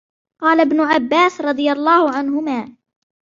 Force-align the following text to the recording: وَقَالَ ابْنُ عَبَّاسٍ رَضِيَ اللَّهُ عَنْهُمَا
وَقَالَ 0.41 0.59
ابْنُ 0.59 0.79
عَبَّاسٍ 0.81 1.41
رَضِيَ 1.41 1.71
اللَّهُ 1.71 2.09
عَنْهُمَا 2.17 2.75